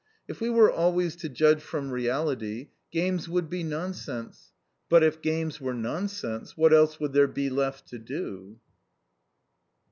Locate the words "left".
7.51-7.87